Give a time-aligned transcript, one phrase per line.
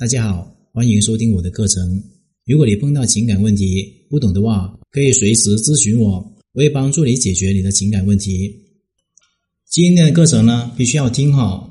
[0.00, 2.02] 大家好，欢迎收听我的课程。
[2.46, 6.12] 如果你碰到情感问题不懂的话，可以随时咨询我，
[6.54, 8.50] 我会帮助你解决你的情感问题。
[9.68, 11.68] 今天的课程呢，必须要听好。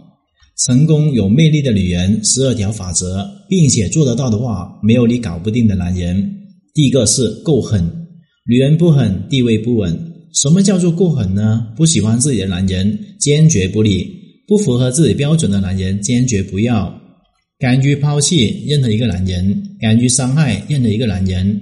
[0.67, 6.31] 成功有魅力的女人十二条法则，并且做得到的话，没有你搞不定的男人。
[6.75, 7.83] 第一个是够狠，
[8.45, 9.99] 女人不狠，地位不稳。
[10.35, 11.65] 什么叫做够狠呢？
[11.75, 14.05] 不喜欢自己的男人，坚决不理；
[14.47, 16.95] 不符合自己标准的男人，坚决不要。
[17.59, 21.59] 敢于抛弃任何一个男人，敢于伤害任何一个男人，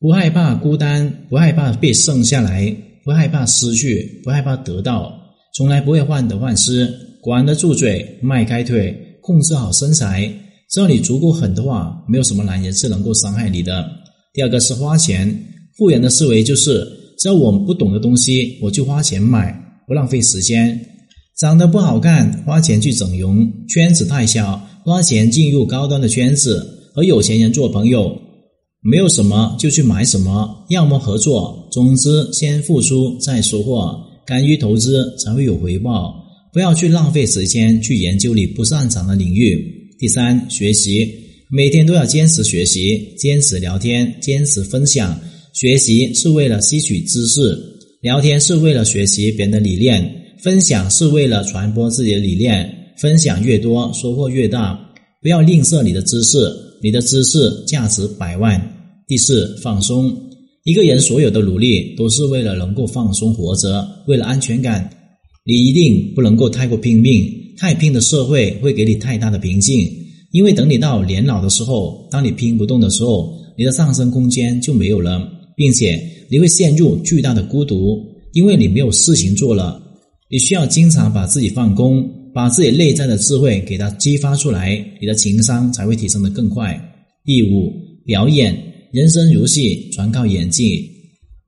[0.00, 5.12] 不害怕孤单，不害怕被剩下来，不害怕失去，不害怕得到，
[5.54, 6.92] 从来不会患得患失。
[7.20, 8.92] 管得住嘴，迈开腿，
[9.22, 10.28] 控制好身材。
[10.70, 13.88] 只要你足够狠的话，没有什么男人是能够伤害你的。
[14.32, 15.32] 第二个是花钱，
[15.76, 16.84] 富人的思维就是：
[17.18, 19.56] 只要我们不懂的东西，我就花钱买，
[19.86, 20.80] 不浪费时间。
[21.38, 28.18] 长得不好看，花钱去整容；圈子太小，花钱进入高端的圈子，和有钱人做朋友。
[28.80, 31.68] 没有什么就去买什么，要么合作。
[31.70, 33.94] 总之，先付出再收获，
[34.26, 36.14] 敢于投资才会有回报。
[36.54, 39.62] 不要去浪费时间去研究你不擅长的领域。
[39.98, 41.06] 第三，学习，
[41.50, 45.20] 每天都要坚持学习，坚持聊天，坚持分享。
[45.52, 47.58] 学习是为了吸取知识，
[48.00, 50.10] 聊天是为了学习别人的理念，
[50.42, 52.74] 分享是为了传播自己的理念。
[53.00, 54.78] 分享越多，收获越大。
[55.22, 58.60] 不要吝啬你的知识，你的知识价值百万。
[59.06, 60.14] 第四，放松。
[60.64, 64.90] 一个人所有的努力都是为了能够放松活着，为了安全感。
[65.44, 67.24] 你一定不能够太过拼命，
[67.56, 69.88] 太拼的社会会给你太大的平静。
[70.32, 75.26] 因为等你到年老的时候，当你拼不动的时候，你的上升空间就没有了，
[75.56, 75.98] 并且
[76.30, 77.96] 你会陷入巨大的孤独，
[78.34, 79.80] 因为你没有事情做了。
[80.30, 86.78] 你需要经常把自己放空，把自己内在的智慧给它激发出来，你的情商才会提升的更快。
[87.24, 87.72] 第五，
[88.04, 88.56] 表演，
[88.92, 90.88] 人生如戏，全靠演技，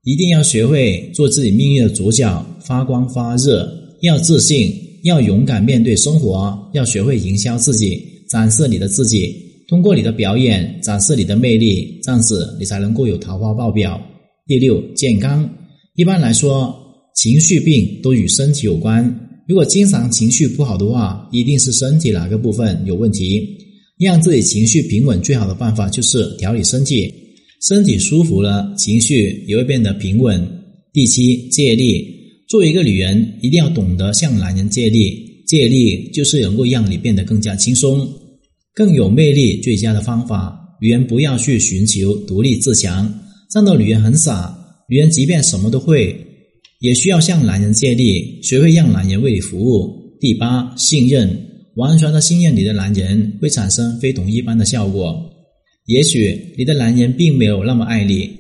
[0.05, 3.71] 一定要学会做自己命运的主角，发光发热。
[4.03, 4.75] 要自信，
[5.05, 9.35] 要勇敢面对生活，要学会营销自己，展示你的自己，
[9.69, 14.01] 通过你的表演展示你的魅力，这样子你才能够有桃花爆表。
[14.47, 15.49] 第六，健康。
[15.97, 16.75] 一般来说，
[17.15, 19.30] 情绪病都与身体有关。
[19.51, 23.59] 如果经常情绪不好的话，一定是身体哪个部分有问题。
[23.99, 27.13] 让自己情绪平稳，最好的办法就是调理身体，
[27.67, 30.41] 身体舒服了，情绪也会变得平稳。
[30.93, 32.07] 第七，借力。
[32.49, 35.43] 作为一个女人，一定要懂得向男人借力。
[35.49, 38.09] 借力就是能够让你变得更加轻松、
[38.73, 39.61] 更有魅力。
[39.61, 43.13] 最佳的方法，女人不要去寻求独立自强，
[43.51, 44.57] 这样的女人很傻。
[44.89, 46.17] 女人即便什么都会，
[46.81, 50.17] 也需要向男人借力，学会让男人为你服务。
[50.19, 51.29] 第八，信任，
[51.77, 55.15] 完全的信任你的男人，会产生非同一般的效果。
[55.87, 58.31] 也许你的男人并没有那么爱你。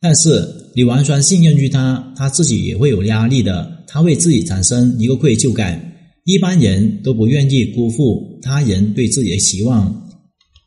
[0.00, 5.92] 但是你完全信任于他，他自己也会有压力的，他为自己产生一个愧疚感。
[6.24, 10.08] 一般人都不愿意辜负他人对自己的期望，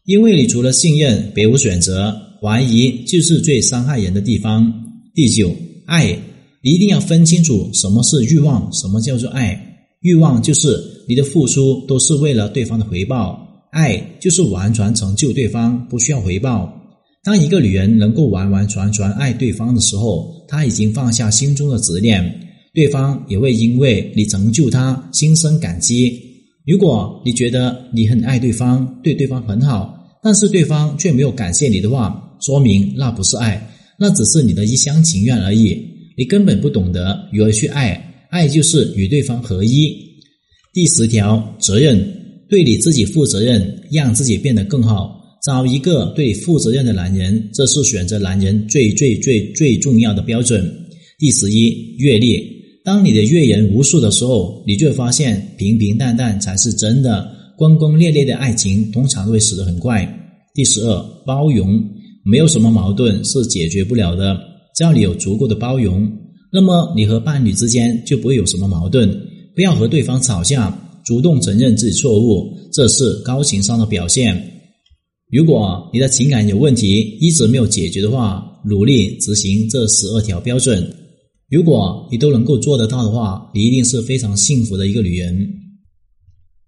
[0.05, 4.71] 因为你除了信任别无选择，怀疑就是最伤害人的地方。
[5.15, 5.55] 第九，
[5.85, 6.17] 爱，
[6.63, 9.59] 一定要分清楚什么是欲望，什么叫做爱。
[10.01, 13.37] 欲望就是你的付出都是为了对方的回报，
[13.71, 16.73] 爱就是完全成就对方，不需要回报。
[17.23, 22.21] 当一个女人能够完完全全爱对方的时候，她已经放下心中的执念，
[22.73, 26.17] 对方也会因为你成就她心生感激。
[26.65, 35.92] 如果你觉得你很爱对方，对对方很好，但是对方却没有感谢你的话，说明那不是爱，那只是你的一厢情愿而已。
[36.15, 39.93] 你根本不懂得如何去爱，爱就是与对方合一。
[40.73, 42.03] 第十条，责任，
[42.49, 45.19] 对你自己负责任，让自己变得更好。
[45.45, 50.71] 找一个对负责任的男人，这是选择男人最最最最重要的标准。
[51.19, 52.51] 第十一，阅历。
[52.85, 57.29] 当你的阅人无数的时候，你就会发现平平淡淡才是真的。
[57.55, 60.07] 轰轰烈烈的爱情通常会死得很快。
[60.53, 61.81] 第十二，包容。
[62.25, 64.39] 没有什么矛盾是解决不了的，
[64.75, 66.11] 只要你有足够的包容，
[66.51, 69.09] 那么你和伴侣之间就不会有什么矛盾。
[69.55, 70.75] 不要和对方吵架，
[71.05, 74.51] 主动承认自己错误，这是高情商的表现。
[75.31, 80.91] 如果你的情感有问题，一直没有解决的话，努力执行这十二条标准。
[81.49, 85.47] 如果你都能够做得到的话，你一定是非常幸福的一个女人。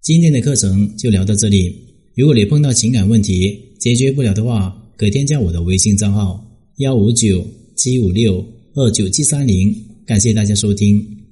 [0.02, 1.72] 今天的课程就聊到这里。
[2.16, 6.40] 如果你碰到情感问题解决不了的话，可添加我的微信账号
[6.78, 7.44] 幺五九
[7.86, 8.44] 七五六
[8.74, 9.72] 二九七三零。
[10.04, 11.25] 感谢大家收听。